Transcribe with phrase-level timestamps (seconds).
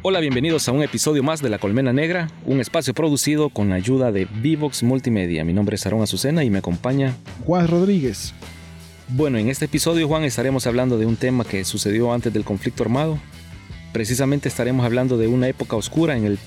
[0.00, 3.74] Hola, bienvenidos a un episodio más de La Colmena Negra, un espacio producido con la
[3.74, 5.44] ayuda de Vivox Multimedia.
[5.44, 8.32] Mi nombre es Aaron Azucena y me acompaña Juan Rodríguez.
[9.08, 12.84] Bueno, en este episodio, Juan, estaremos hablando de un tema que sucedió antes del conflicto
[12.84, 13.18] armado.
[13.92, 16.38] Precisamente estaremos hablando de una época oscura en el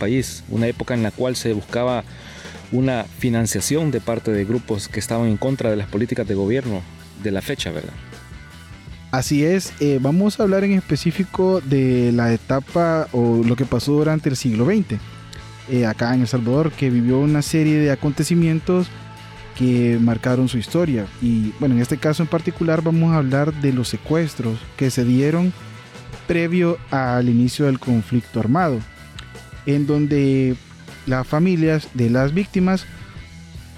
[0.00, 2.02] país, una época en la cual se buscaba
[2.72, 6.82] una financiación de parte de grupos que estaban en contra de las políticas de gobierno
[7.22, 7.94] de la fecha, ¿verdad?
[9.16, 13.92] Así es, eh, vamos a hablar en específico de la etapa o lo que pasó
[13.92, 15.00] durante el siglo XX,
[15.70, 18.88] eh, acá en El Salvador, que vivió una serie de acontecimientos
[19.58, 21.06] que marcaron su historia.
[21.22, 25.02] Y bueno, en este caso en particular vamos a hablar de los secuestros que se
[25.02, 25.50] dieron
[26.26, 28.80] previo al inicio del conflicto armado,
[29.64, 30.56] en donde
[31.06, 32.84] las familias de las víctimas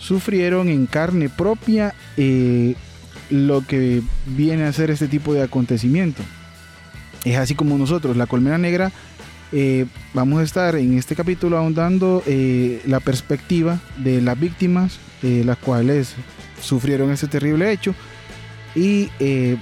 [0.01, 2.75] sufrieron en carne propia eh,
[3.31, 6.23] lo que viene a ser este tipo de acontecimiento.
[7.25, 8.93] Es así como nosotros, la Colmena Negra,
[9.51, 15.43] eh, vamos a estar en este capítulo ahondando eh, la perspectiva de las víctimas, eh,
[15.45, 16.15] las cuales
[16.61, 17.95] sufrieron este terrible hecho
[18.75, 19.09] y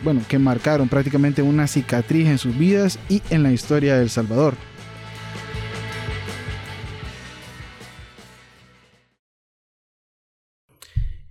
[0.02, 4.54] bueno, que marcaron prácticamente una cicatriz en sus vidas y en la historia de Salvador.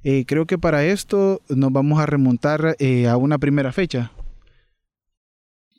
[0.08, 4.12] Eh, creo que para esto nos vamos a remontar eh, a una primera fecha.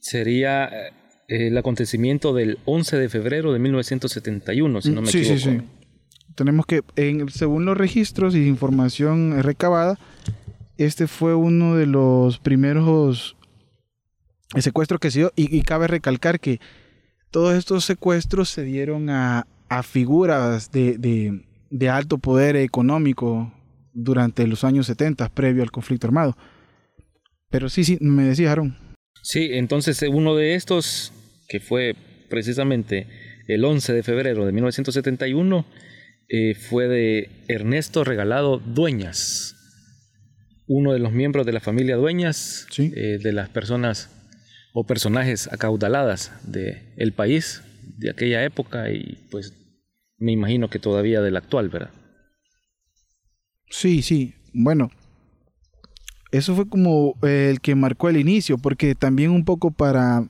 [0.00, 0.92] Sería eh,
[1.28, 5.28] el acontecimiento del 11 de febrero de 1971, si no me equivoco.
[5.28, 5.62] Sí, sí, sí.
[6.34, 9.96] Tenemos que, en, según los registros y información recabada,
[10.76, 13.36] este fue uno de los primeros
[14.58, 15.32] secuestros que se dio.
[15.36, 16.58] Y, cabe recalcar que
[17.30, 19.46] todos estos secuestros se dieron a,
[19.84, 23.52] figuras de, de alto poder económico
[23.96, 26.36] durante los años 70, previo al conflicto armado.
[27.50, 28.76] Pero sí, sí, me decía Aaron.
[29.22, 31.12] Sí, entonces eh, uno de estos,
[31.48, 31.96] que fue
[32.28, 33.08] precisamente
[33.48, 35.66] el 11 de febrero de 1971,
[36.28, 39.54] eh, fue de Ernesto Regalado Dueñas,
[40.66, 44.10] uno de los miembros de la familia Dueñas, eh, de las personas
[44.74, 47.62] o personajes acaudaladas del el país
[47.96, 49.54] de aquella época y pues
[50.18, 51.90] me imagino que todavía del actual, ¿verdad?
[53.68, 54.34] Sí, sí.
[54.52, 54.90] Bueno,
[56.32, 60.24] eso fue como eh, el que marcó el inicio, porque también un poco para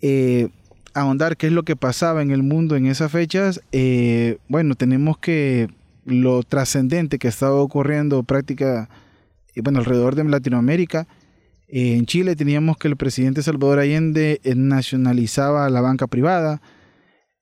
[0.00, 0.48] eh,
[0.94, 5.18] ahondar qué es lo que pasaba en el mundo en esas fechas, eh, bueno, tenemos
[5.18, 5.68] que
[6.04, 8.88] lo trascendente que estaba ocurriendo práctica,
[9.62, 11.06] bueno, alrededor de Latinoamérica.
[11.68, 16.60] en Chile teníamos que el presidente Salvador Allende nacionalizaba la banca privada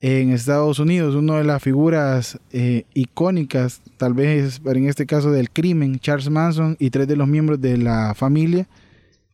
[0.03, 5.49] en Estados Unidos, una de las figuras eh, icónicas, tal vez en este caso del
[5.49, 8.67] crimen, Charles Manson y tres de los miembros de la familia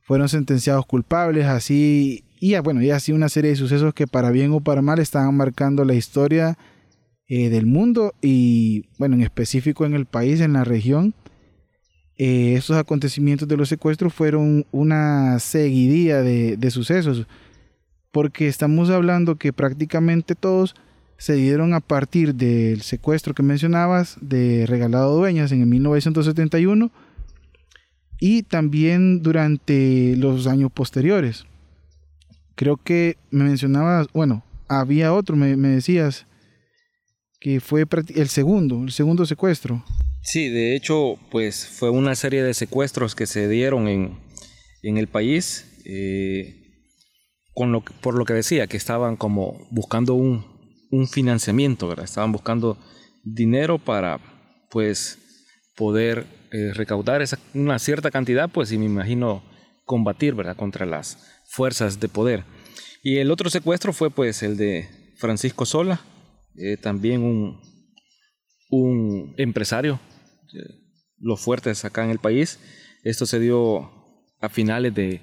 [0.02, 4.52] fueron sentenciados culpables, así y bueno, y así una serie de sucesos que para bien
[4.52, 6.58] o para mal estaban marcando la historia
[7.28, 11.14] eh, del mundo y bueno, en específico en el país, en la región.
[12.18, 17.26] Eh, estos acontecimientos de los secuestros fueron una seguidilla de, de sucesos
[18.10, 20.74] porque estamos hablando que prácticamente todos
[21.18, 26.90] se dieron a partir del secuestro que mencionabas de Regalado Dueñas en el 1971
[28.20, 31.44] y también durante los años posteriores.
[32.54, 36.26] Creo que me mencionabas, bueno, había otro, me, decías,
[37.40, 39.84] que fue el segundo, el segundo secuestro.
[40.22, 44.18] Sí, de hecho, pues fue una serie de secuestros que se dieron en,
[44.82, 45.66] en el país.
[45.84, 46.57] Eh,
[47.66, 50.56] lo, por lo que decía, que estaban como buscando un,
[51.10, 51.92] financiamiento.
[52.00, 52.78] Estaban buscando
[53.22, 54.20] dinero para,
[54.70, 55.18] pues,
[55.76, 59.42] poder eh, recaudar esa, una cierta cantidad, pues, y me imagino
[59.84, 60.34] combatir.
[60.56, 62.44] Contra las fuerzas de poder.
[63.02, 66.00] Y el otro secuestro fue, pues, el de Francisco Sola,
[66.56, 67.60] eh, también un,
[68.70, 70.00] un empresario,
[71.18, 72.58] los fuertes acá en el país.
[73.02, 73.90] Esto se dio
[74.40, 75.20] a finales de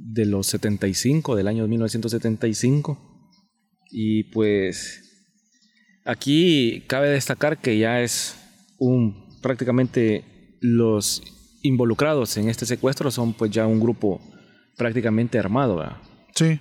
[0.00, 2.98] de los 75, del año 1975.
[3.90, 5.08] Y pues
[6.04, 8.36] aquí cabe destacar que ya es
[8.78, 10.24] un prácticamente
[10.60, 11.22] los
[11.62, 14.20] involucrados en este secuestro son pues ya un grupo
[14.76, 15.84] prácticamente armado.
[16.34, 16.60] Sí.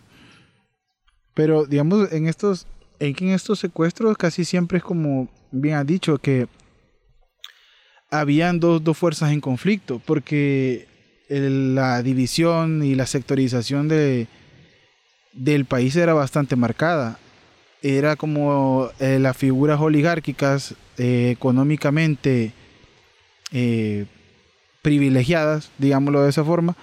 [1.34, 2.68] Pero digamos en estos
[3.00, 6.48] en estos secuestros casi siempre es como bien ha dicho que
[8.10, 10.88] habían dos, dos fuerzas en conflicto porque
[11.29, 14.27] la división y la sectorización de,
[15.33, 17.19] del país era bastante marcada.
[17.81, 22.51] Era como eh, las figuras oligárquicas eh, económicamente
[23.51, 24.06] eh,
[24.81, 26.75] privilegiadas, digámoslo de esa forma,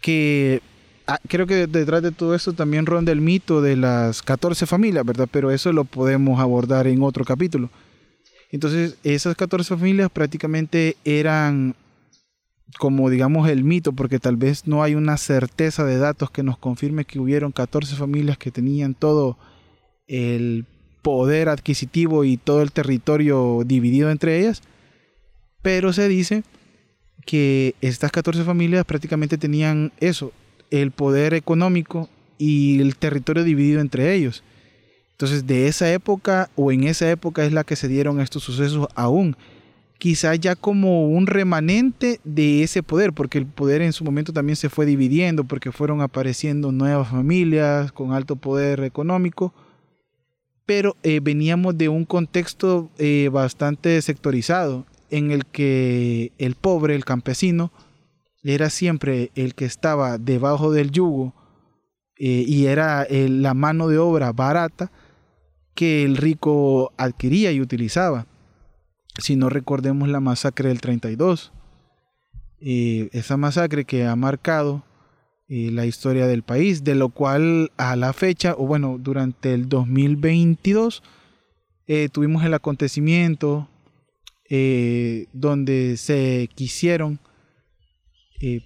[0.00, 0.62] que
[1.06, 5.04] ah, creo que detrás de todo esto también ronda el mito de las 14 familias,
[5.04, 5.28] ¿verdad?
[5.30, 7.70] Pero eso lo podemos abordar en otro capítulo.
[8.50, 11.74] Entonces, esas 14 familias prácticamente eran
[12.78, 16.58] como digamos el mito, porque tal vez no hay una certeza de datos que nos
[16.58, 19.38] confirme que hubieron 14 familias que tenían todo
[20.06, 20.66] el
[21.02, 24.62] poder adquisitivo y todo el territorio dividido entre ellas,
[25.62, 26.44] pero se dice
[27.26, 30.32] que estas 14 familias prácticamente tenían eso,
[30.70, 32.08] el poder económico
[32.38, 34.42] y el territorio dividido entre ellos.
[35.12, 38.88] Entonces, de esa época o en esa época es la que se dieron estos sucesos
[38.96, 39.36] aún.
[40.02, 44.56] Quizá ya como un remanente de ese poder, porque el poder en su momento también
[44.56, 49.54] se fue dividiendo, porque fueron apareciendo nuevas familias con alto poder económico,
[50.66, 57.04] pero eh, veníamos de un contexto eh, bastante sectorizado en el que el pobre, el
[57.04, 57.70] campesino,
[58.42, 61.32] era siempre el que estaba debajo del yugo
[62.18, 64.90] eh, y era la mano de obra barata
[65.76, 68.26] que el rico adquiría y utilizaba.
[69.18, 71.52] Si no recordemos la masacre del 32,
[72.60, 74.84] eh, esa masacre que ha marcado
[75.48, 81.02] la historia del país, de lo cual a la fecha, o bueno, durante el 2022,
[82.10, 83.68] tuvimos el acontecimiento
[84.54, 87.18] eh, donde se quisieron
[88.38, 88.60] eh,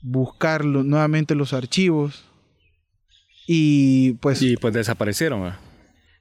[0.00, 2.24] buscar nuevamente los archivos
[3.46, 4.40] y pues...
[4.40, 5.52] Y pues desaparecieron.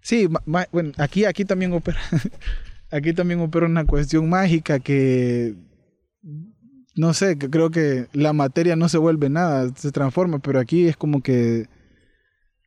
[0.01, 2.01] Sí, bueno, aquí, aquí también opera...
[2.95, 5.56] aquí también opera una cuestión mágica que
[6.95, 10.95] no sé, creo que la materia no se vuelve nada, se transforma, pero aquí es
[10.95, 11.68] como que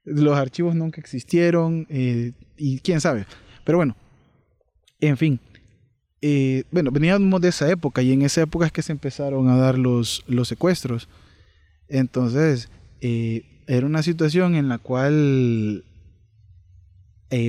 [0.04, 3.24] los archivos nunca existieron eh, y quién sabe.
[3.64, 3.96] Pero bueno,
[5.00, 5.40] en fin,
[6.20, 9.56] eh, bueno, veníamos de esa época y en esa época es que se empezaron a
[9.56, 11.08] dar los, los secuestros.
[11.88, 12.68] Entonces,
[13.00, 15.84] eh, era una situación en la cual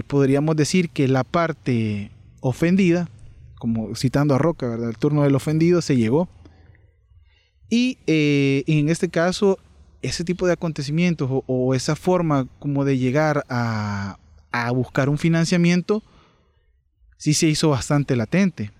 [0.08, 3.10] podríamos decir que la parte ofendida,
[3.58, 4.90] como citando a Roca, ¿verdad?
[4.90, 6.30] El turno del ofendido se llegó.
[7.70, 9.60] Y en este caso,
[10.02, 14.18] ese tipo de acontecimientos o, esa forma como de llegar a,
[14.52, 16.04] a buscar un financiamiento,
[17.18, 18.72] sí se hizo bastante latente.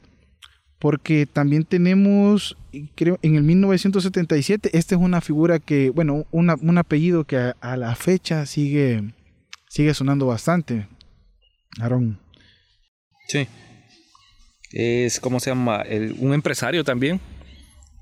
[0.80, 2.56] Porque también tenemos,
[2.96, 7.96] creo, en el 1977, esta es una figura que, bueno, un apellido que a, la
[7.96, 9.14] fecha sigue,
[9.68, 10.88] sigue sonando bastante.
[11.82, 12.18] Aaron.
[13.30, 13.48] Sí.
[14.72, 15.84] Es, ¿cómo se llama?
[16.20, 17.22] un empresario también,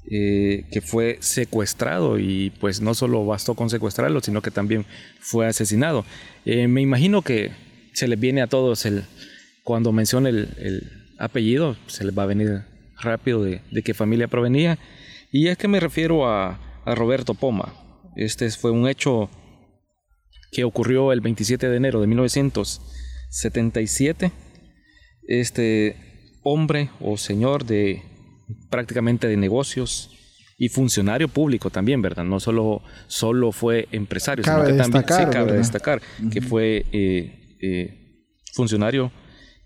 [0.10, 4.86] eh, que fue secuestrado y pues no solo bastó con secuestrarlo, sino que también
[5.20, 6.06] fue asesinado.
[6.46, 7.52] Eh, me imagino que
[7.92, 9.04] se les viene a todos el,
[9.64, 12.62] cuando mencione el, apellido, se les va a venir
[13.02, 14.80] rápido de, qué familia provenía.
[15.32, 17.74] Y es que me refiero a, Roberto Poma.
[18.16, 19.30] Este fue un hecho
[20.54, 24.32] que ocurrió el 27 de enero de 1977.
[25.28, 25.96] Este
[26.44, 28.02] hombre o señor de
[28.70, 30.10] prácticamente de negocios
[30.58, 32.24] y funcionario público también, ¿verdad?
[32.24, 36.02] No solo, solo fue empresario, sino que también se cabe destacar
[36.32, 39.12] que fue eh, eh, funcionario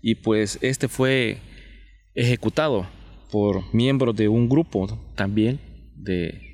[0.02, 1.38] y pues este fue
[2.14, 2.86] ejecutado
[3.30, 5.60] por miembros de un grupo también
[5.96, 6.52] de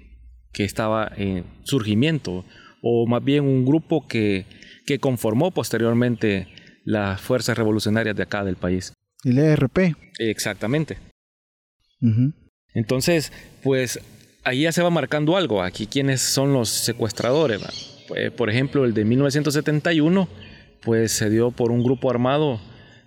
[0.52, 2.44] que estaba en surgimiento
[2.82, 4.46] o más bien un grupo que,
[4.86, 6.46] que conformó posteriormente
[6.84, 8.92] las fuerzas revolucionarias de acá del país.
[9.24, 9.96] El ERP.
[10.18, 10.98] Exactamente.
[12.74, 13.32] Entonces,
[13.62, 14.00] pues
[14.44, 15.62] ahí ya se va marcando algo.
[15.62, 17.60] Aquí quiénes son los secuestradores.
[18.08, 20.28] Pues, por ejemplo, el de 1971,
[20.82, 22.60] pues se dio por un grupo armado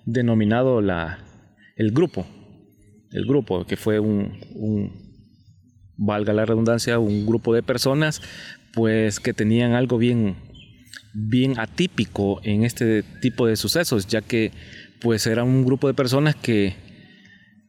[0.05, 1.19] denominado la,
[1.75, 2.25] el grupo,
[3.11, 4.91] el grupo, que fue un,
[5.97, 8.21] valga la redundancia, un grupo de personas,
[8.73, 10.35] pues que tenían algo bien,
[11.13, 14.51] bien atípico en este tipo de sucesos, ya que
[15.01, 16.75] pues era un grupo de personas que,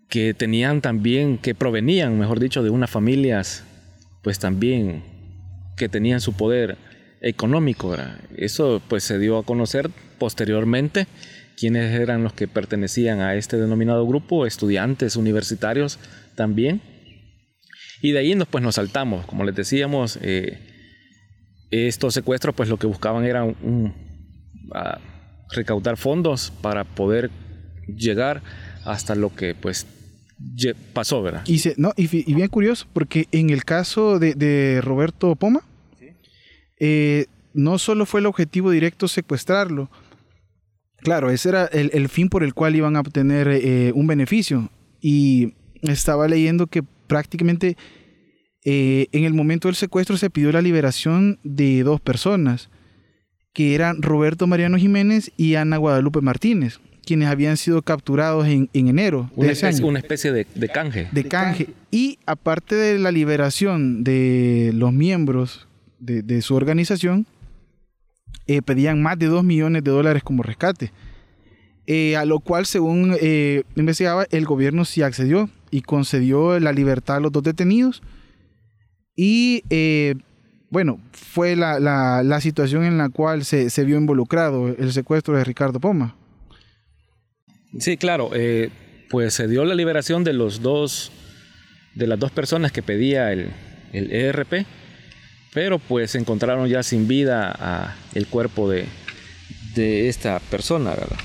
[0.08, 3.64] que tenían también, que provenían, mejor dicho, de unas familias,
[4.22, 5.02] pues también
[5.76, 6.76] que tenían su poder
[7.20, 7.96] económico.
[8.36, 11.06] Eso pues se dio a conocer posteriormente
[11.56, 15.98] quiénes eran los que pertenecían a este denominado grupo, estudiantes universitarios
[16.34, 16.80] también.
[18.02, 20.58] Y de ahí nos, pues, nos saltamos, como les decíamos, eh,
[21.70, 23.94] estos secuestros pues lo que buscaban era un,
[25.52, 27.30] recaudar fondos para poder
[27.86, 28.42] llegar
[28.84, 29.86] hasta lo que pues
[30.92, 31.44] pasó, ¿verdad?
[31.46, 35.62] Y, no, y, bien curioso, porque en el caso de, Roberto Poma,
[36.80, 39.88] eh, no solo fue el objetivo directo secuestrarlo,
[41.02, 44.70] Claro, ese era el, fin por el cual iban a obtener eh, un beneficio.
[45.00, 47.76] Y estaba leyendo que prácticamente
[48.64, 52.70] eh, en el momento del secuestro se pidió la liberación de dos personas,
[53.52, 59.30] que eran Roberto Mariano Jiménez y Ana Guadalupe Martínez, quienes habían sido capturados en, enero
[59.34, 61.08] de una ese especie, Una especie de, canje.
[61.12, 61.68] De canje.
[61.90, 65.68] Y aparte de la liberación de los miembros
[65.98, 67.26] de, su organización,
[68.46, 70.92] eh, pedían más de 2 millones de dólares como rescate.
[71.86, 73.16] Eh, a lo cual, según
[73.76, 78.02] investigaba, el gobierno sí accedió y concedió la libertad a los dos detenidos
[79.16, 80.14] y eh,
[80.72, 85.44] bueno, fue la, la, situación en la cual se, se, vio involucrado el secuestro de
[85.44, 86.16] Ricardo Poma.
[87.78, 88.70] Sí, claro, eh,
[89.10, 91.12] pues se dio la liberación de los dos,
[91.94, 93.50] de las dos personas que pedía el,
[93.92, 94.64] el ERP,
[95.52, 98.86] pero pues encontraron ya sin vida a el cuerpo de,
[99.74, 101.18] de esta persona, ¿verdad?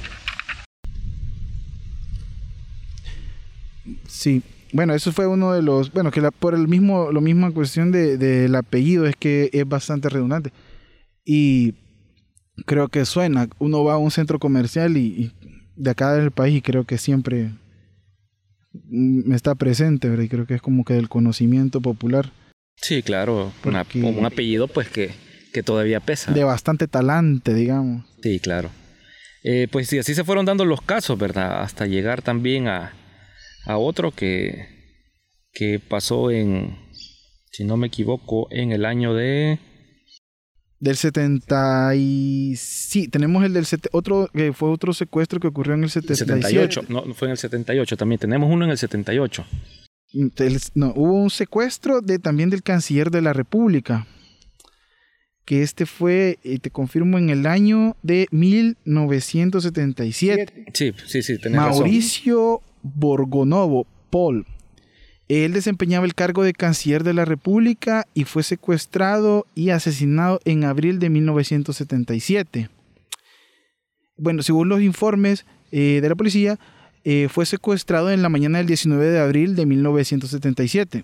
[4.09, 4.43] Sí,
[4.73, 8.19] bueno, eso fue uno de los, bueno, que por el mismo, lo misma cuestión del
[8.19, 10.51] de, apellido es que es bastante redundante.
[11.23, 11.75] Y
[12.65, 15.31] creo que suena, uno va a un centro comercial y,
[15.75, 17.51] de acá del país y creo que siempre
[18.89, 20.23] me está presente, ¿verdad?
[20.23, 22.31] Y creo que es como que del conocimiento popular.
[22.77, 25.11] Sí, claro, un apellido pues que,
[25.53, 26.31] que todavía pesa.
[26.31, 28.05] De bastante talante, digamos.
[28.21, 28.69] Sí, claro.
[29.43, 31.61] Eh, pues sí, así se fueron dando los casos, ¿verdad?
[31.61, 32.93] Hasta llegar también a,
[33.67, 34.65] a otro que,
[35.51, 36.77] que pasó en,
[37.51, 39.59] si no me equivoco, en el año de...
[40.79, 42.53] Del 70 y...
[42.55, 43.67] Sí, tenemos el del...
[43.91, 46.85] Otro, que fue otro secuestro que ocurrió en el 78.
[46.87, 48.19] no, fue en el 78 también.
[48.19, 49.45] Tenemos uno en el 78.
[50.13, 50.27] Mm,
[50.75, 54.07] no, hubo un secuestro de, también del canciller de la República.
[55.43, 60.67] Que este fue, y te confirmo, en el año de 1977.
[60.73, 61.37] Sí, sí, sí.
[61.49, 62.61] Mauricio
[62.95, 64.45] Borgonovo Paul.
[65.27, 70.63] Él desempeñaba el cargo de canciller de la República y fue secuestrado y asesinado en
[70.63, 72.69] abril de 1977.
[74.17, 76.57] Bueno, según los informes eh, de la policía,
[77.03, 81.03] eh, fue secuestrado en la mañana del 19 de abril de 1977.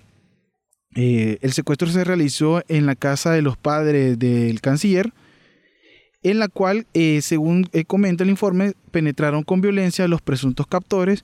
[0.96, 5.12] Eh, el secuestro se realizó en la casa de los padres del canciller,
[6.22, 6.88] en la cual,
[7.20, 11.22] según comenta el informe, penetraron con violencia a los presuntos captores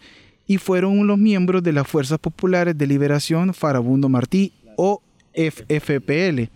[0.49, 5.03] y fueron los miembros de las Fuerzas Populares de Liberación Farabundo Martí o
[5.35, 6.49] FFPL.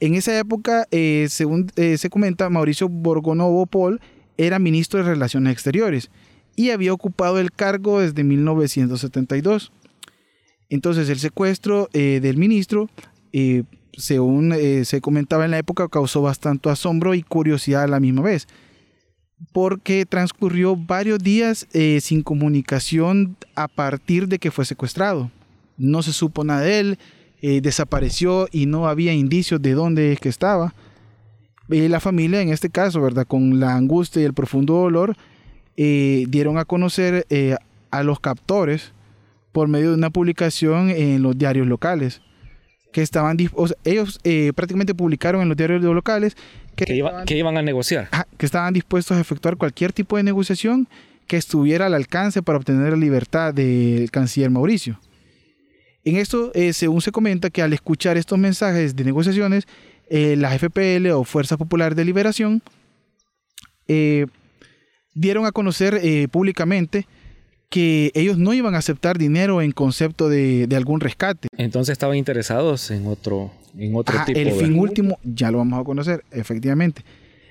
[0.00, 4.00] En esa época, eh, según eh, se comenta, Mauricio Borgonovo Paul
[4.38, 6.10] era ministro de Relaciones Exteriores
[6.56, 9.70] y había ocupado el cargo desde 1972.
[10.70, 12.88] Entonces el secuestro eh, del ministro,
[13.92, 18.48] según se comentaba en la época, causó bastante asombro y curiosidad a la misma vez
[19.52, 25.30] porque transcurrió varios días eh, sin comunicación a partir de que fue secuestrado.
[25.76, 26.98] No se supo nada de él,
[27.42, 30.74] eh, desapareció y no había indicios de dónde es que estaba.
[31.70, 33.26] Eh, la familia, en este caso, ¿verdad?
[33.26, 35.16] Con la angustia y el profundo dolor,
[35.76, 37.26] dieron a conocer
[37.90, 38.92] a los captores
[39.50, 42.20] por medio de una publicación en los diarios locales
[42.92, 43.38] que estaban
[43.84, 44.20] ellos
[44.54, 46.36] prácticamente publicaron en los diarios locales
[46.76, 46.94] que,
[47.36, 48.08] iban a negociar.
[48.36, 50.88] que estaban dispuestos a efectuar cualquier tipo de negociación
[51.26, 54.98] que estuviera al alcance para obtener la libertad del canciller Mauricio.
[56.02, 59.68] En esto, eh, según se comenta, que al escuchar estos mensajes de negociaciones,
[60.08, 62.62] eh, la FPL o Fuerza Popular de Liberación
[63.86, 64.26] eh,
[65.14, 66.00] dieron a conocer
[66.30, 67.06] públicamente
[67.68, 71.48] que ellos no iban a aceptar dinero en concepto de, de algún rescate.
[71.56, 75.84] Entonces estaban interesados en otro, en otro tipo El fin último ya lo vamos a
[75.84, 77.04] conocer, efectivamente.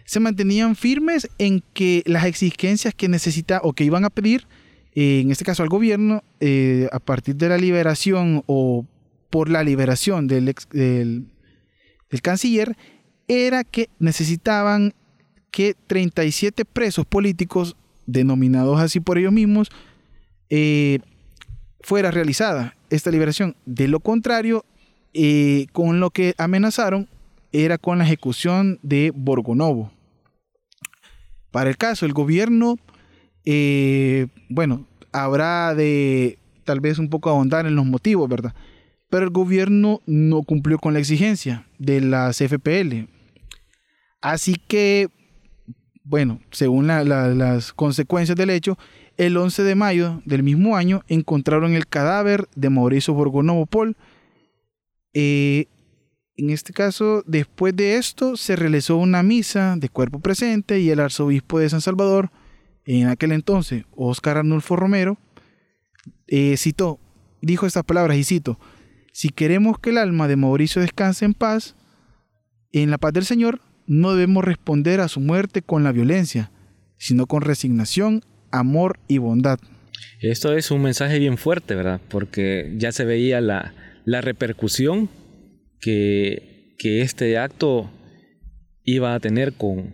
[0.05, 4.47] Se mantenían firmes en que las exigencias que necesita o que iban a pedir,
[4.95, 8.85] eh, en este caso al gobierno, eh, a partir de la liberación o
[9.29, 11.27] por la liberación del, del,
[12.23, 12.75] canciller,
[13.27, 14.93] era que necesitaban
[15.51, 17.75] que 37 presos políticos,
[18.07, 19.69] denominados así por ellos mismos,
[20.49, 20.99] eh,
[21.81, 23.55] fuera realizada esta liberación.
[23.65, 24.65] De lo contrario,
[25.71, 27.07] con lo que amenazaron
[27.51, 29.91] era con la ejecución de Borgonovo.
[31.51, 32.77] Para el caso, el gobierno,
[33.45, 38.53] eh, bueno, habrá de tal vez un poco ahondar en los motivos, ¿verdad?
[39.09, 43.07] Pero el gobierno no cumplió con la exigencia de las FPL.
[44.21, 45.09] Así que,
[46.03, 48.77] bueno, según las consecuencias del hecho,
[49.17, 53.97] el 11 de mayo del mismo año encontraron el cadáver de Mauricio Borgonovo Paul,
[55.13, 55.65] eh,
[56.39, 61.01] en este caso, después de esto, se realizó una misa de cuerpo presente y el
[61.01, 62.31] arzobispo de San Salvador,
[62.85, 65.17] en aquel entonces, Óscar Arnulfo Romero,
[66.27, 66.99] eh, citó,
[67.41, 68.57] dijo estas palabras y cito,
[69.11, 71.75] si queremos que el alma de Mauricio descanse en paz,
[72.71, 76.51] en la paz del Señor, no debemos responder a su muerte con la violencia,
[76.97, 79.59] sino con resignación, amor y bondad.
[80.21, 81.99] Esto es un mensaje bien fuerte, ¿verdad?
[82.07, 83.73] Porque ya se veía la,
[84.21, 85.09] repercusión
[85.79, 87.91] que, este acto
[88.83, 89.93] iba a tener con,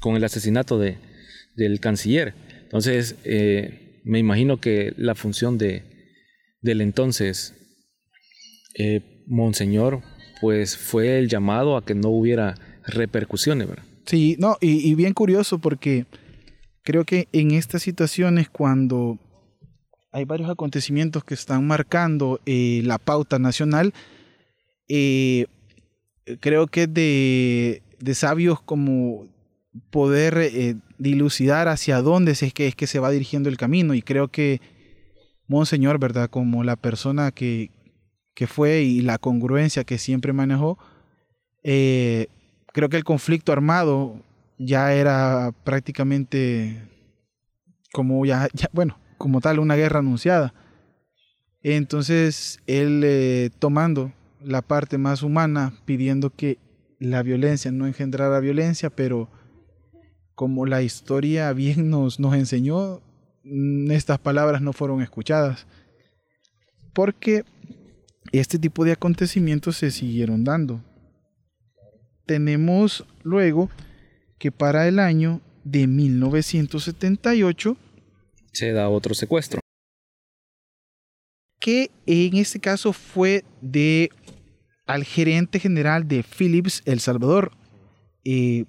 [0.00, 0.98] con el asesinato de,
[1.56, 2.34] del canciller.
[2.64, 5.82] Entonces, eh, me imagino que la función de,
[6.60, 7.54] del entonces
[8.78, 10.02] eh, Monseñor,
[10.40, 12.54] pues fue el llamado a que no hubiera
[12.86, 13.84] repercusiones, ¿verdad?
[14.04, 16.06] Sí, no, y, bien curioso porque
[16.82, 19.18] creo que en estas situaciones cuando
[20.16, 23.92] hay varios acontecimientos que están marcando eh, la pauta nacional,
[24.88, 25.44] eh,
[26.40, 27.82] creo que de,
[28.14, 29.28] sabios como
[29.90, 34.00] poder eh, dilucidar hacia dónde es que, es que se va dirigiendo el camino y
[34.00, 34.62] creo que
[35.48, 36.30] Monseñor, ¿verdad?
[36.30, 37.70] Como la persona que,
[38.32, 40.78] que fue y la congruencia que siempre manejó,
[41.62, 42.28] eh,
[42.72, 44.16] creo que el conflicto armado
[44.56, 46.88] ya era prácticamente
[47.92, 50.54] como ya, bueno, como tal una guerra anunciada.
[51.62, 56.58] Entonces él eh, tomando la parte más humana, pidiendo que
[56.98, 59.28] la violencia no engendrara violencia, pero
[60.34, 63.00] como la historia bien nos, nos enseñó,
[63.44, 65.66] mm, estas palabras no fueron escuchadas.
[66.92, 67.44] Porque
[68.32, 70.80] este tipo de acontecimientos se siguieron dando.
[72.26, 73.70] Tenemos luego
[74.38, 77.76] que para el año de 1978
[78.56, 79.60] se da otro secuestro.
[81.60, 84.10] Que en este caso fue de
[84.86, 87.52] al gerente general de Philips El Salvador.
[88.24, 88.64] Eh,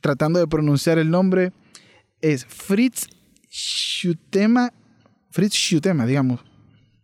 [0.00, 1.52] tratando de pronunciar el nombre,
[2.20, 3.08] es Fritz
[3.50, 4.72] Schutema,
[5.30, 6.40] Fritz Schutema, digamos.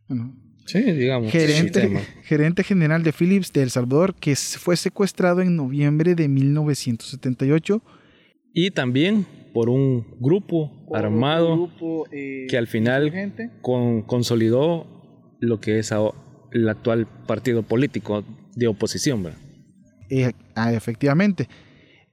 [0.08, 0.36] Bueno,
[0.70, 1.32] Sí, digamos.
[1.32, 1.90] Gerente,
[2.22, 7.82] gerente general de Philips de El Salvador, que fue secuestrado en noviembre de 1978.
[8.54, 11.70] Y también por un grupo armado
[12.12, 13.12] eh, que al final
[14.06, 14.86] consolidó
[15.40, 15.92] lo que es
[16.52, 19.28] el actual partido político de oposición.
[20.08, 21.48] Eh, ah, efectivamente.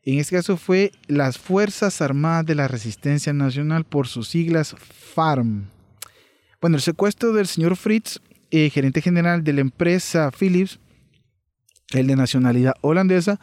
[0.03, 5.69] En este caso fue las Fuerzas Armadas de la Resistencia Nacional por sus siglas FARM.
[6.61, 10.79] Bueno, el secuestro del señor Fritz eh, gerente general de la empresa Philips,
[11.93, 13.41] el de nacionalidad holandesa,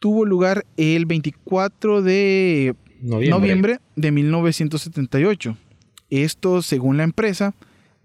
[0.00, 5.56] tuvo lugar el 24 de noviembre, de 1978.
[6.10, 7.54] Esto según la empresa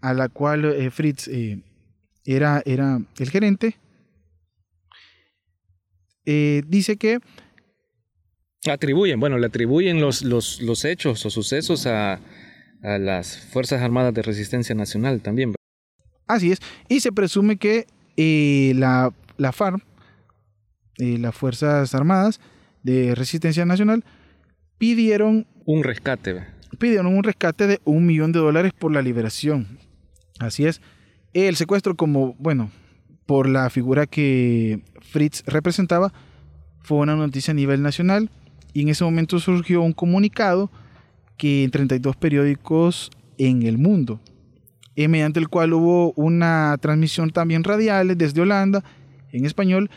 [0.01, 1.61] a la cual eh, Fritz eh,
[2.23, 3.77] era, era el gerente,
[6.23, 7.19] dice que
[8.71, 12.19] atribuyen, bueno, le atribuyen los, los, los hechos o sucesos a,
[12.81, 15.53] a, las Fuerzas Armadas de Resistencia Nacional también.
[16.27, 16.59] Así es.
[16.89, 17.85] Y se presume que
[18.17, 19.83] eh, la, la FARC,
[20.97, 22.39] eh, las Fuerzas Armadas
[22.83, 24.03] de Resistencia Nacional,
[24.77, 25.47] pidieron...
[25.65, 26.43] Un rescate.
[26.77, 29.79] Pidieron un rescate de un millón de dólares por la liberación.
[30.39, 30.81] Así es.
[31.33, 32.71] El secuestro, como, bueno,
[33.25, 36.13] por la figura que Fritz representaba,
[36.81, 38.29] fue una noticia a nivel nacional
[38.73, 40.69] y en ese momento surgió un comunicado
[41.37, 44.19] que en 32 periódicos en el mundo
[44.95, 48.83] eh, mediante el cual hubo una transmisión también radial desde Holanda
[49.31, 49.89] en español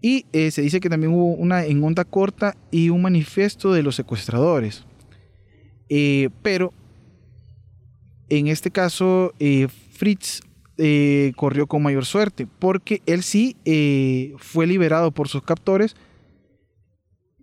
[0.00, 3.82] y eh, se dice que también hubo una en onda corta y un manifiesto de
[3.82, 4.84] los secuestradores.
[5.88, 6.72] Eh, pero
[8.28, 9.34] en este caso
[9.92, 10.40] Fritz
[11.36, 13.54] corrió con mayor suerte porque él sí
[14.38, 15.94] fue liberado por sus captores.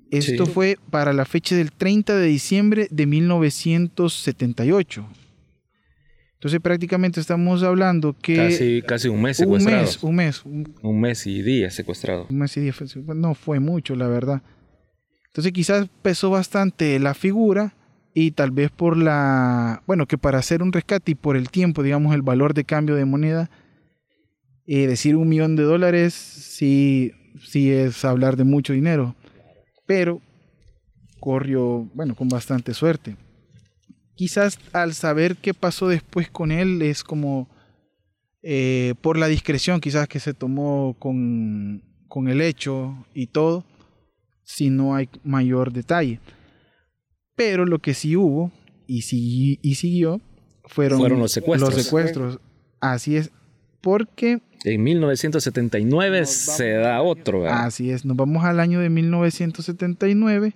[0.10, 5.06] Esto fue para la fecha del 30 de diciembre de 1978.
[6.38, 8.36] Entonces prácticamente estamos hablando que...
[8.36, 9.80] Casi, casi un mes secuestrado.
[10.04, 10.76] Un mes, un mes.
[10.84, 12.28] Un, mes y días secuestrado.
[12.30, 12.80] Un mes y días.
[12.96, 14.44] No fue mucho, la verdad.
[15.26, 17.74] Entonces quizás pesó bastante la figura
[18.14, 19.82] y tal vez por la...
[19.88, 22.94] Bueno, que para hacer un rescate y por el tiempo, digamos, el valor de cambio
[22.94, 23.50] de moneda,
[24.68, 29.16] eh, decir un millón de dólares sí, sí es hablar de mucho dinero.
[29.88, 30.22] Pero
[31.20, 33.16] corrió, bueno, con bastante suerte
[34.18, 37.48] quizás al saber qué pasó después con él es como
[38.42, 41.84] eh, por la discreción quizás que se tomó con,
[42.28, 43.64] el hecho y todo,
[44.44, 46.20] si no hay mayor detalle.
[47.36, 48.52] Pero lo que sí hubo
[48.88, 48.98] y,
[49.62, 50.20] y siguió
[50.66, 51.76] fueron, los, secuestros.
[51.76, 52.40] los secuestros.
[52.80, 53.32] Así es,
[53.82, 54.42] porque...
[54.64, 57.48] En 1979 se da otro.
[57.48, 60.54] Así es, nos vamos al año de 1979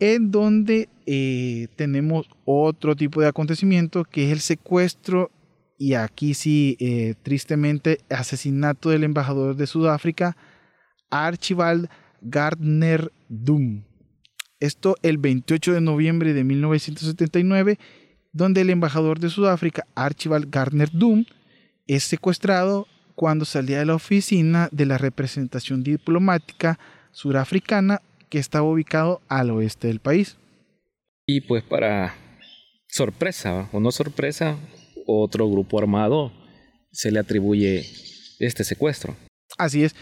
[0.00, 5.30] en donde eh, tenemos otro tipo de acontecimiento que es el secuestro
[5.78, 10.36] y aquí sí, eh, tristemente, asesinato del embajador de Sudáfrica,
[11.10, 11.88] Archibald
[12.20, 13.82] Gardner Doom.
[14.60, 17.80] Esto el 28 de noviembre de 1979,
[18.32, 21.24] donde el embajador de Sudáfrica, Archibald Gardner Doom,
[21.88, 26.78] es secuestrado cuando salía de la oficina de la representación diplomática
[27.10, 28.00] surafricana
[28.32, 30.38] que estaba ubicado al oeste del país.
[31.26, 32.14] Y pues para
[32.88, 34.56] sorpresa o no sorpresa,
[35.06, 36.32] otro grupo armado
[36.92, 37.84] se le atribuye
[38.38, 39.14] este secuestro.
[39.58, 39.94] Así es.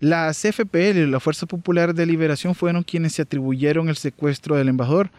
[0.00, 5.10] Las FPL, la Fuerza Popular de Liberación, fueron quienes se atribuyeron el secuestro del embajador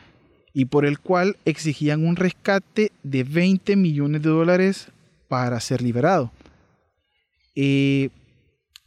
[0.54, 4.90] y por el cual exigían un rescate de 20 millones de dólares
[5.28, 6.32] para ser liberado.
[7.56, 8.10] Eh,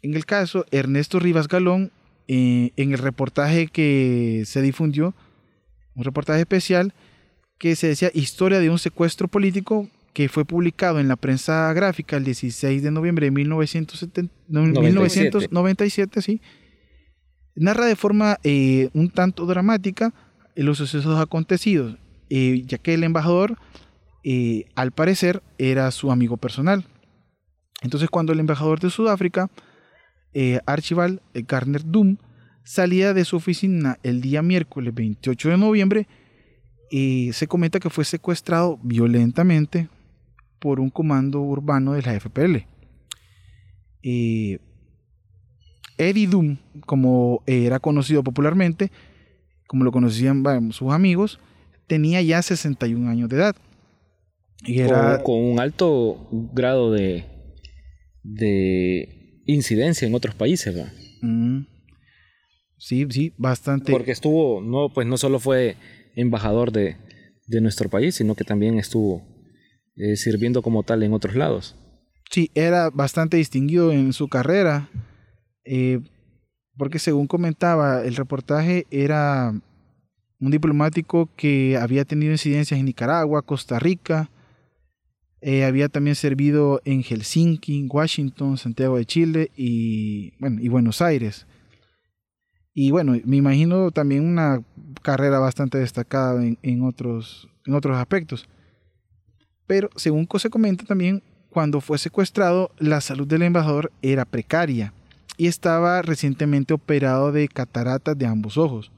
[0.03, 1.91] en el caso, Ernesto Rivas Galón,
[2.35, 5.15] eh, en el reportaje que se difundió,
[5.95, 6.95] un reportaje especial
[7.59, 12.17] que se decía Historia de un secuestro político, que fue publicado en la prensa gráfica
[12.17, 16.41] el 16 de noviembre de 1997, sí,
[17.55, 20.15] narra de forma eh, un tanto dramática
[20.57, 21.99] los sucesos acontecidos,
[22.31, 23.59] ya que el embajador,
[24.75, 26.87] al parecer, era su amigo personal.
[27.83, 29.51] Entonces cuando el embajador de Sudáfrica,
[30.35, 32.17] eh, Archibald Garner Doom,
[32.65, 36.09] salía de su oficina el día miércoles 28 de noviembre,
[36.91, 39.89] y se comenta que fue secuestrado violentamente
[40.59, 42.67] por un comando urbano de la FPL.
[45.99, 48.91] Eddie Doom, como era conocido popularmente,
[49.67, 51.41] como lo conocían sus amigos,
[51.87, 53.57] tenía ya 61 años de edad.
[54.65, 55.23] Y era...
[55.23, 57.25] con un alto grado de,
[58.23, 60.93] de incidencia en otros países, ¿verdad?
[61.21, 61.67] Mm.
[62.79, 63.93] Sí, sí, bastante.
[63.93, 65.77] Porque estuvo, no, pues no solo fue
[66.17, 66.97] embajador de,
[67.47, 69.23] de nuestro país, sino que también estuvo
[69.97, 71.77] eh, sirviendo como tal en otros lados.
[72.31, 74.89] Sí, era bastante distinguido en su carrera,
[75.65, 76.01] eh,
[76.77, 79.53] porque según comentaba el reportaje, era
[80.41, 84.31] un diplomático que había tenido incidencias en Nicaragua, Costa Rica,
[85.45, 91.47] eh, había también servido en Helsinki, Washington, Santiago de Chile y, bueno, y Buenos Aires.
[92.73, 94.63] Y bueno, me imagino también una
[95.03, 98.49] carrera bastante destacada en, otros, en otros aspectos.
[99.67, 104.95] Pero según se comenta también, cuando fue secuestrado, la salud del embajador era precaria
[105.37, 108.93] y estaba recientemente operado de cataratas de ambos ojos.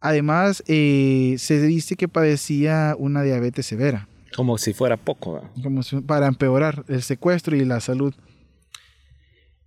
[0.00, 4.08] Además, eh, se dice que padecía una diabetes severa.
[4.34, 5.42] Como si fuera poco.
[5.62, 8.14] Como para empeorar el secuestro y la salud.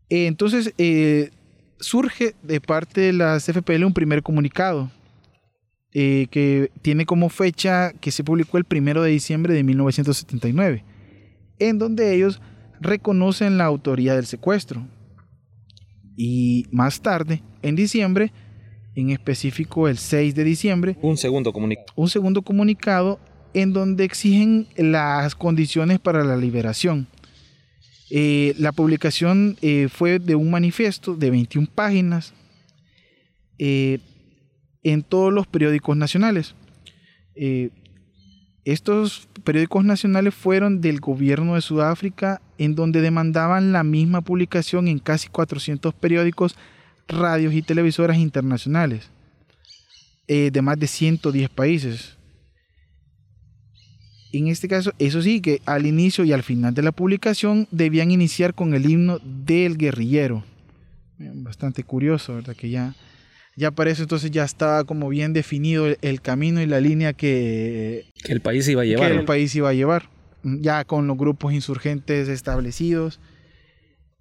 [0.10, 1.32] Eh, entonces, eh,
[1.80, 4.89] surge de parte de las FPL un primer comunicado
[5.93, 10.84] eh, que tiene como fecha que se publicó el primero de diciembre de 1979,
[11.60, 12.41] en donde ellos
[12.82, 14.86] reconocen la autoría del secuestro.
[16.17, 18.32] Y más tarde, en diciembre,
[18.95, 21.88] en específico el 6 de diciembre, un segundo, comunicado.
[21.95, 23.19] un segundo comunicado
[23.56, 27.08] en donde exigen las condiciones para la liberación.
[28.10, 32.34] Eh, la publicación eh, fue de un manifiesto de 21 páginas
[33.58, 34.00] eh,
[34.84, 36.54] en todos los periódicos nacionales.
[38.65, 45.00] estos periódicos nacionales fueron del gobierno de Sudáfrica, en donde demandaban la misma publicación en
[45.00, 46.58] casi 400 periódicos,
[47.08, 49.10] radios y televisoras internacionales,
[50.28, 52.15] de más de 110 países
[54.39, 58.12] en este caso, eso sí, que al inicio y al final de la publicación debían
[58.12, 60.43] iniciar con el himno del guerrillero.
[61.17, 62.56] Bastante curioso, ¿verdad?
[62.56, 62.95] Que ya,
[63.56, 68.34] ya para entonces ya estaba como bien definido el, camino y la línea que, que
[68.34, 69.12] el país iba a llevar.
[69.12, 70.10] Que el país iba a llevar,
[70.43, 73.19] ya con los grupos insurgentes establecidos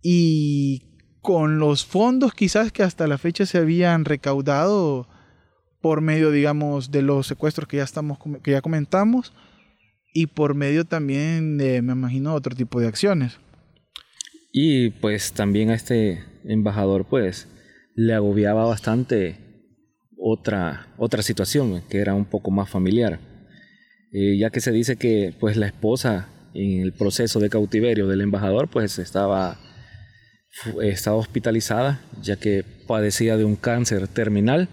[0.02, 0.82] y
[1.20, 5.08] con los fondos quizás que hasta la fecha se habían recaudado
[5.80, 9.32] por medio, digamos, de los secuestros que ya, estamos, que ya comentamos
[10.14, 13.36] y por medio también me imagino, otro tipo de acciones.
[14.52, 17.48] Y pues también a este embajador pues
[17.96, 19.36] le agobiaba bastante
[20.16, 23.18] otra, otra situación que era un poco más familiar,
[24.12, 28.20] eh, ya que se dice que pues la esposa en el proceso de cautiverio del
[28.20, 29.58] embajador pues estaba,
[30.82, 34.68] estaba hospitalizada ya que padecía de un cáncer terminal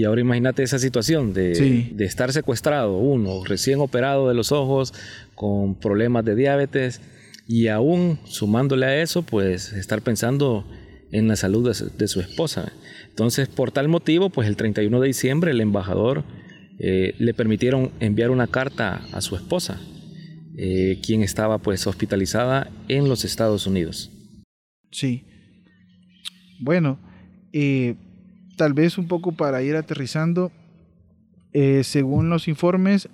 [0.00, 4.94] y ahora imagínate esa situación de, estar secuestrado, uno recién operado de los ojos,
[5.34, 7.02] con problemas de diabetes,
[7.46, 10.66] y aún sumándole a eso, pues estar pensando
[11.12, 12.72] en la salud de su, esposa.
[13.10, 16.24] Entonces, por tal motivo, pues el 31 de diciembre el embajador
[16.78, 19.82] eh, le permitieron enviar una carta a su esposa,
[20.56, 24.10] eh, quien estaba pues hospitalizada en los Estados Unidos.
[24.92, 25.26] Sí.
[26.58, 26.98] Bueno,
[27.52, 27.96] eh,
[28.60, 30.52] tal vez un poco para ir aterrizando,
[31.54, 33.08] eh, según los informes,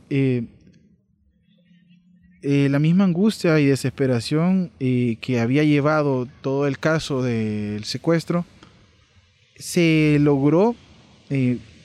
[2.43, 8.45] la misma angustia y desesperación que había llevado todo el caso del secuestro,
[9.57, 10.75] se logró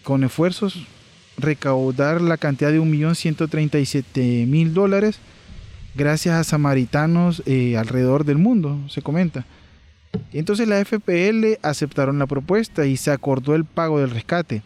[0.02, 0.88] con esfuerzos
[1.38, 5.20] recaudar la cantidad de 1.137.000 dólares
[5.94, 9.46] gracias a samaritanos eh, alrededor del mundo, se comenta.
[10.34, 14.62] Entonces la FPL aceptaron la propuesta y se acordó el pago del rescate.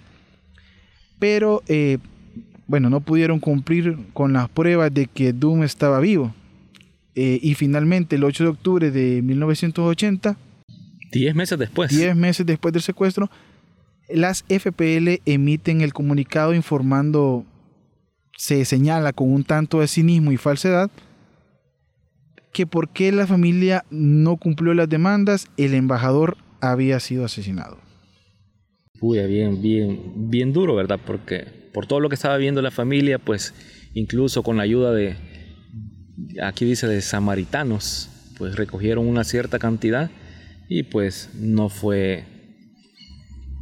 [1.20, 1.98] Pero, eh,
[2.68, 6.34] bueno, no pudieron cumplir con las pruebas de que Doom estaba vivo.
[7.16, 10.38] Eh, y finalmente, el 8 de octubre de 1980,
[11.16, 11.90] Diez meses después.
[11.90, 13.30] Diez meses después del secuestro,
[14.10, 17.46] las FPL emiten el comunicado informando,
[18.38, 20.92] se señala con un tanto de cinismo y falsedad,
[22.56, 27.80] que por qué la familia no cumplió las demandas, el embajador había sido asesinado.
[29.02, 30.98] Uy, bien, bien, bien duro, ¿verdad?
[31.06, 33.54] Porque por todo lo que estaba viendo la familia, pues
[33.94, 35.18] incluso con la ayuda de,
[36.42, 40.10] aquí dice, de samaritanos, pues recogieron una cierta cantidad
[40.70, 42.24] y pues no fue,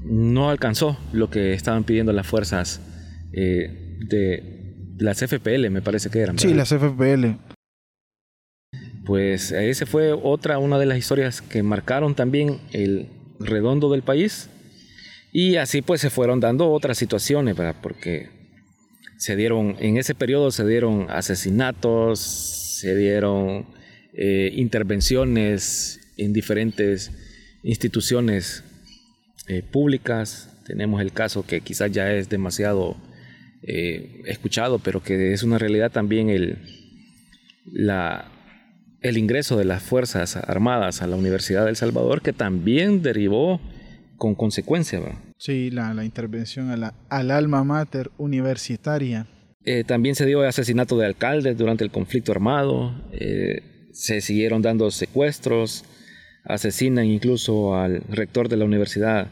[0.05, 2.79] no alcanzó lo que estaban pidiendo las fuerzas
[3.33, 6.37] eh, de las FPL, me parece que eran.
[6.37, 7.52] Sí, las FPL
[9.05, 13.07] pues esa fue otra, una de las historias que marcaron también el
[13.39, 14.49] redondo del país.
[15.31, 17.55] Y así pues se fueron dando otras situaciones.
[17.81, 18.29] Porque
[19.17, 23.65] se dieron, en ese periodo se dieron asesinatos, se dieron
[24.13, 27.11] eh, intervenciones en diferentes
[27.63, 28.63] instituciones
[29.47, 30.49] eh, públicas.
[30.65, 32.95] Tenemos el caso que quizás ya es demasiado
[33.63, 36.57] eh, escuchado, pero que es una realidad también el,
[37.65, 38.29] la,
[39.03, 43.59] el ingreso de las Fuerzas Armadas a la Universidad del Salvador, que también derivó
[44.17, 45.01] con consecuencia.
[45.37, 49.27] Sí, la, intervención a la, al alma mater universitaria.
[49.65, 54.61] Eh, también se dio el asesinato de alcaldes durante el conflicto armado, eh, se siguieron
[54.61, 55.83] dando secuestros,
[56.45, 59.27] asesinan incluso al rector de la universidad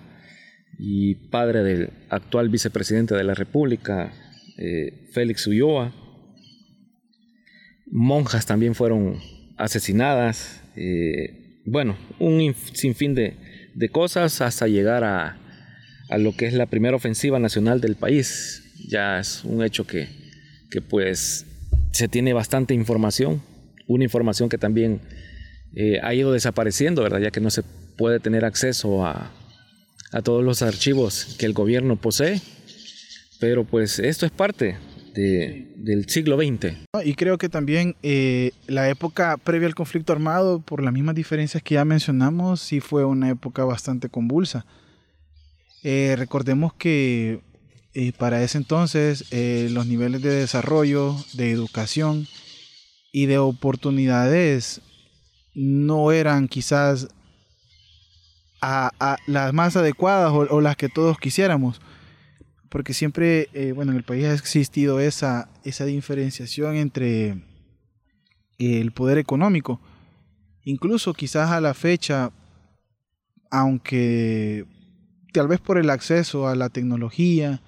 [0.78, 4.12] y padre del actual vicepresidente de la República,
[4.58, 5.94] eh, Félix Ulloa.
[7.88, 9.20] Monjas también fueron
[9.62, 13.36] asesinadas, eh, bueno, un sinfín de,
[13.76, 15.38] de, cosas hasta llegar a,
[16.10, 18.64] a, lo que es la primera ofensiva nacional del país.
[18.88, 20.08] Ya es un hecho que,
[20.72, 21.46] que pues
[21.92, 23.42] se tiene bastante información,
[23.88, 25.00] una información que también
[25.76, 27.20] eh, ha ido desapareciendo, ¿verdad?
[27.20, 27.62] Ya que no se
[27.98, 29.32] puede tener acceso a,
[30.12, 32.42] a todos los archivos que el gobierno posee,
[33.40, 34.78] pero pues esto es parte
[35.14, 36.76] del siglo XX.
[37.04, 41.62] Y creo que también eh, la época previa al conflicto armado, por las mismas diferencias
[41.64, 44.66] que ya mencionamos, sí fue una época bastante convulsa.
[45.84, 47.42] Eh, recordemos que
[47.94, 49.26] eh, para ese entonces
[49.72, 52.28] los niveles de desarrollo, de educación
[53.12, 54.82] y de oportunidades
[55.54, 57.10] no eran quizás
[58.62, 61.82] a, las más adecuadas o las que todos quisiéramos
[62.72, 67.44] porque siempre, eh, bueno, en el país ha existido esa, esa diferenciación entre
[68.60, 69.82] el poder económico.
[70.64, 72.32] Incluso quizás a la fecha,
[73.50, 74.66] aunque
[75.34, 77.62] tal vez por el acceso a la tecnología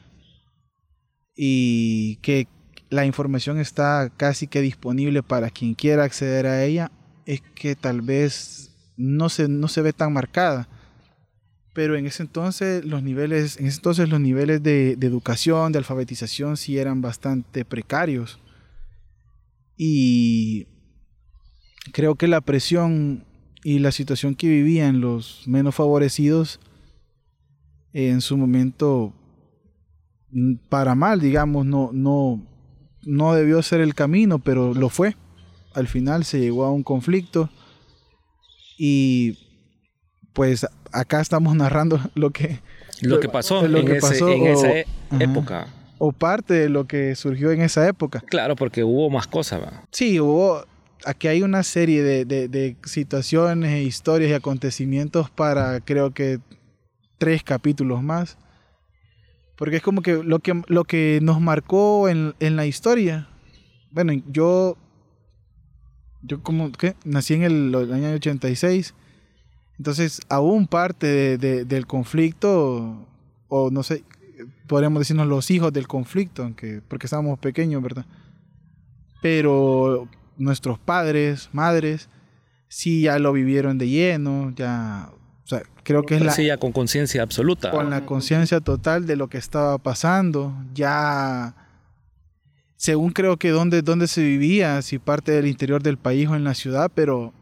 [1.35, 2.47] y que
[2.89, 6.93] la información está casi que disponible para quien quiera acceder a ella,
[7.25, 10.69] es que tal vez no se, no se ve tan marcada
[11.73, 16.55] pero en ese entonces los niveles, en ese entonces los niveles de, educación, de alfabetización
[16.55, 18.39] sí eran bastante precarios.
[19.75, 20.67] Y
[21.91, 23.25] creo que la presión
[23.63, 26.59] y la situación que vivían los menos favorecidos
[27.91, 29.13] en su momento
[30.31, 32.45] mm, para mal, digamos, no, no,
[33.03, 35.15] no debió ser el camino, pero lo fue.
[35.73, 37.49] Al final se llegó a un conflicto
[38.77, 39.39] y
[40.33, 42.59] pues acá estamos narrando lo que
[43.01, 44.85] lo, que pasó, en, esa
[45.19, 45.67] época.
[45.97, 48.21] O parte de lo que surgió en esa época.
[48.21, 49.61] Claro, porque hubo más cosas.
[49.91, 50.65] Sí, hubo.
[51.05, 56.39] Aquí hay una serie de, de, situaciones, historias y acontecimientos para creo que
[57.17, 58.37] tres capítulos más.
[59.57, 63.27] Porque es como que lo que, lo que nos marcó en, en la historia.
[63.91, 64.77] Bueno, yo.
[66.25, 66.95] Yo como ¿qué?
[67.03, 68.93] nací en el, el año 86
[69.77, 73.07] entonces, aún parte del conflicto,
[73.47, 74.03] o no sé,
[74.67, 78.05] podríamos decirnos los hijos del conflicto, aunque, porque estábamos pequeños, ¿verdad?
[79.23, 82.09] pero nuestros padres, madres,
[82.67, 85.09] sí ya lo vivieron de lleno, ya,
[85.45, 86.33] o sea, creo que es la...
[86.33, 87.71] Sí, ya con conciencia absoluta.
[87.71, 91.55] Con la conciencia total de lo que estaba pasando, ya,
[92.75, 96.43] según creo que dónde, dónde se vivía, si parte del interior del país o en
[96.43, 97.33] la ciudad, pero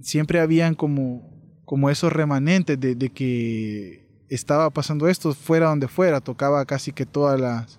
[0.00, 1.35] siempre habían como,
[1.66, 7.04] como esos remanentes de, de que estaba pasando esto, fuera donde fuera, tocaba casi que
[7.04, 7.78] todas las...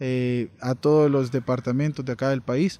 [0.00, 2.78] Eh, a todos los departamentos de acá del país.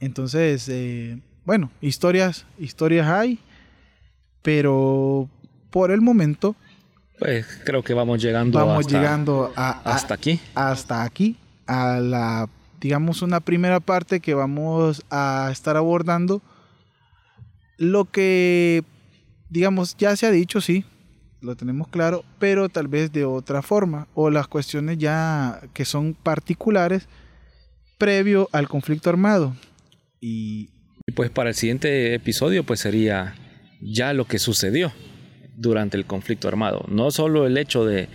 [0.00, 3.38] Entonces, eh, bueno, historias, historias hay,
[4.42, 5.30] pero
[5.70, 6.56] por el momento...
[7.20, 10.40] Pues creo que vamos llegando, vamos llegando a, hasta aquí.
[10.56, 12.48] Hasta aquí, a la,
[12.80, 16.42] digamos, una primera parte que vamos a estar abordando.
[17.78, 18.82] Lo que,
[19.48, 20.84] digamos, ya se ha dicho, sí,
[21.40, 26.14] lo tenemos claro, pero tal vez de otra forma, o las cuestiones ya que son
[26.14, 27.08] particulares
[27.96, 29.56] previo al conflicto armado.
[30.20, 30.70] Y,
[31.14, 33.34] pues para el siguiente episodio pues sería
[33.80, 34.92] ya lo que sucedió
[35.56, 36.84] durante el conflicto armado.
[36.88, 38.08] No solo el hecho de,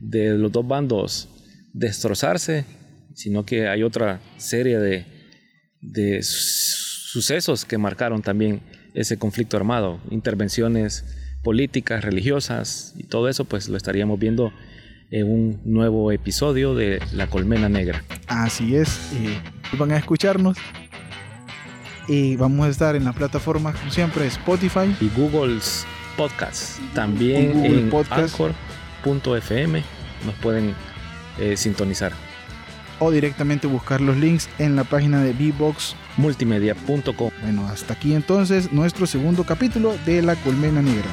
[0.00, 1.28] de los dos bandos
[1.72, 2.64] destrozarse,
[3.14, 5.06] sino que hay otra serie de,
[5.80, 8.62] de sucesos que marcaron también
[8.98, 11.04] ese conflicto armado, intervenciones
[11.42, 14.52] políticas, religiosas y todo eso, pues lo estaríamos viendo
[15.10, 18.02] en un nuevo episodio de La Colmena Negra.
[18.26, 18.98] Así es,
[19.78, 20.58] van a escucharnos
[22.08, 26.80] y vamos a estar en la plataforma, como siempre, Spotify y Google's Podcast.
[26.92, 29.82] También en Anchor.fm
[30.26, 30.74] nos pueden
[31.38, 32.12] eh, sintonizar.
[33.00, 37.30] O directamente buscar los links en la página de bboxmultimedia.com.
[37.42, 41.08] Bueno, hasta aquí entonces nuestro segundo capítulo de La Colmena Negra.